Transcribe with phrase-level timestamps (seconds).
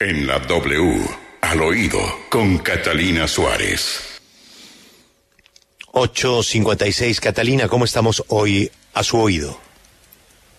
[0.00, 1.00] En la W,
[1.40, 1.98] al oído,
[2.30, 3.98] con Catalina Suárez.
[5.90, 9.58] 8.56, Catalina, ¿cómo estamos hoy a su oído?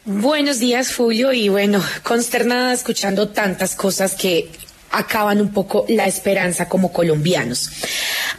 [0.04, 4.50] Buenos días, Julio, y bueno, consternada escuchando tantas cosas que
[4.92, 7.70] acaban un poco la esperanza como colombianos.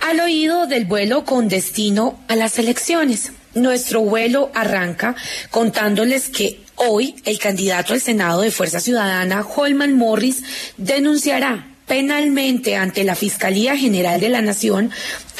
[0.02, 3.32] Al oído del vuelo con destino a las elecciones.
[3.54, 5.16] Nuestro vuelo arranca
[5.50, 10.42] contándoles que hoy el candidato al Senado de Fuerza Ciudadana, Holman Morris,
[10.76, 14.90] denunciará penalmente ante la Fiscalía General de la Nación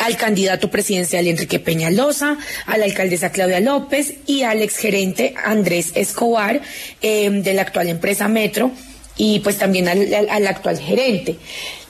[0.00, 2.36] al candidato presidencial Enrique Peñalosa,
[2.66, 6.60] a la alcaldesa Claudia López y al exgerente Andrés Escobar
[7.00, 8.72] eh, de la actual empresa Metro
[9.22, 11.36] y pues también al, actual gerente.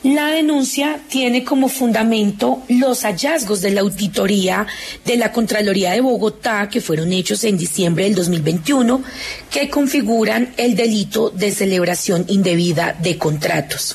[0.03, 4.67] La denuncia tiene como fundamento los hallazgos de la auditoría
[5.05, 9.05] de la Contraloría de Bogotá que fueron hechos en diciembre del 2021
[9.49, 13.95] que configuran el delito de celebración indebida de contratos.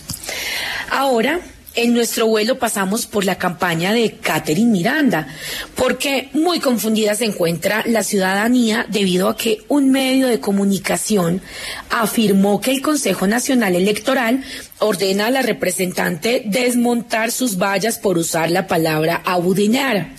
[0.89, 1.41] Ahora,
[1.75, 5.27] en nuestro vuelo pasamos por la campaña de Catherine Miranda,
[5.75, 11.41] porque muy confundida se encuentra la ciudadanía debido a que un medio de comunicación
[11.89, 14.43] afirmó que el Consejo Nacional Electoral
[14.79, 20.09] ordena a la representante desmontar sus vallas por usar la palabra abudinar,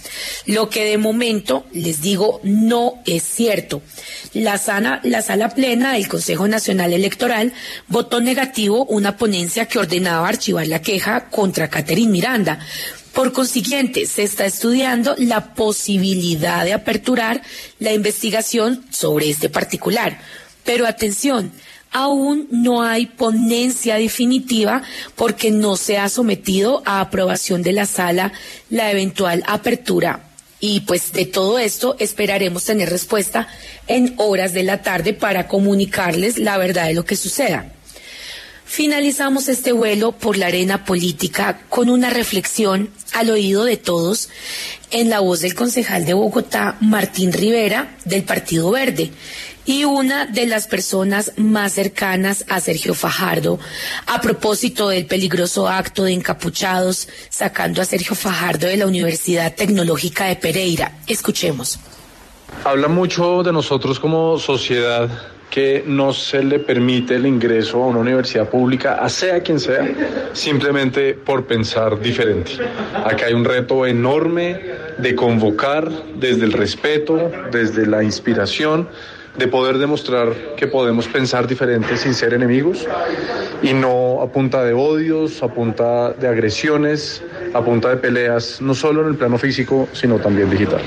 [0.46, 3.82] lo que de momento, les digo, no es cierto.
[4.32, 4.60] La,
[5.02, 7.52] la sala plena del Consejo Nacional Electoral
[7.88, 12.58] votó negativo una ponencia que ordenaba archivar la queja contra Catherine Miranda.
[13.12, 17.40] Por consiguiente, se está estudiando la posibilidad de aperturar
[17.78, 20.18] la investigación sobre este particular.
[20.64, 21.52] Pero atención,
[21.92, 24.82] aún no hay ponencia definitiva
[25.14, 28.32] porque no se ha sometido a aprobación de la sala
[28.68, 30.24] la eventual apertura.
[30.58, 33.46] Y pues de todo esto esperaremos tener respuesta
[33.86, 37.75] en horas de la tarde para comunicarles la verdad de lo que suceda.
[38.66, 44.28] Finalizamos este vuelo por la arena política con una reflexión al oído de todos
[44.90, 49.12] en la voz del concejal de Bogotá, Martín Rivera, del Partido Verde,
[49.64, 53.60] y una de las personas más cercanas a Sergio Fajardo
[54.06, 60.26] a propósito del peligroso acto de encapuchados sacando a Sergio Fajardo de la Universidad Tecnológica
[60.26, 60.98] de Pereira.
[61.06, 61.78] Escuchemos.
[62.64, 68.00] Habla mucho de nosotros como sociedad que no se le permite el ingreso a una
[68.00, 69.88] universidad pública, a sea quien sea,
[70.34, 72.52] simplemente por pensar diferente.
[73.02, 74.60] Acá hay un reto enorme
[74.98, 78.86] de convocar desde el respeto, desde la inspiración,
[79.38, 82.86] de poder demostrar que podemos pensar diferente sin ser enemigos
[83.62, 87.22] y no a punta de odios, a punta de agresiones,
[87.54, 90.82] a punta de peleas, no solo en el plano físico, sino también digital.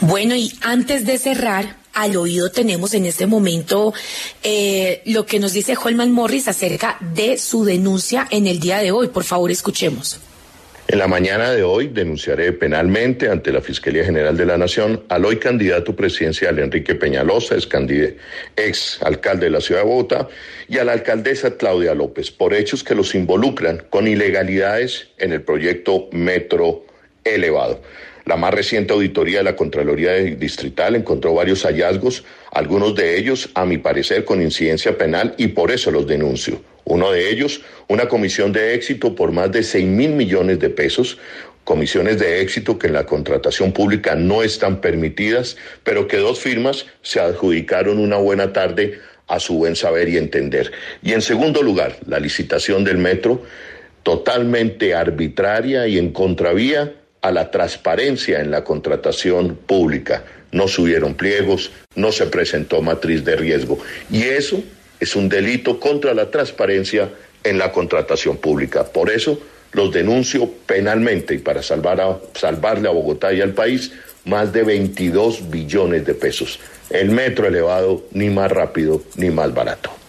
[0.00, 3.92] Bueno, y antes de cerrar, al oído tenemos en este momento
[4.42, 8.92] eh, lo que nos dice Holman Morris acerca de su denuncia en el día de
[8.92, 9.08] hoy.
[9.08, 10.20] Por favor, escuchemos.
[10.90, 15.24] En la mañana de hoy denunciaré penalmente ante la Fiscalía General de la Nación al
[15.24, 20.28] hoy candidato presidencial Enrique Peñalosa, ex alcalde de la ciudad de Bogotá,
[20.68, 25.42] y a la alcaldesa Claudia López por hechos que los involucran con ilegalidades en el
[25.42, 26.84] proyecto Metro
[27.22, 27.80] Elevado.
[28.24, 33.64] La más reciente auditoría de la Contraloría Distrital encontró varios hallazgos, algunos de ellos, a
[33.64, 36.60] mi parecer, con incidencia penal y por eso los denuncio.
[36.84, 41.18] Uno de ellos, una comisión de éxito por más de 6 mil millones de pesos,
[41.64, 46.86] comisiones de éxito que en la contratación pública no están permitidas, pero que dos firmas
[47.02, 48.98] se adjudicaron una buena tarde
[49.28, 50.72] a su buen saber y entender.
[51.02, 53.42] Y en segundo lugar, la licitación del metro,
[54.02, 60.24] totalmente arbitraria y en contravía a la transparencia en la contratación pública.
[60.52, 63.78] No subieron pliegos, no se presentó matriz de riesgo.
[64.10, 64.62] Y eso
[64.98, 67.10] es un delito contra la transparencia
[67.44, 68.84] en la contratación pública.
[68.84, 69.40] Por eso
[69.72, 73.92] los denuncio penalmente y para salvar a, salvarle a Bogotá y al país
[74.24, 76.58] más de 22 billones de pesos.
[76.90, 79.99] El metro elevado ni más rápido ni más barato.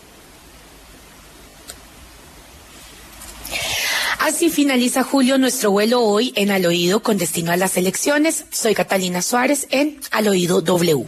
[4.21, 8.45] Así finaliza Julio nuestro vuelo hoy en Al Oído con destino a las elecciones.
[8.51, 11.07] Soy Catalina Suárez en Al Oído W.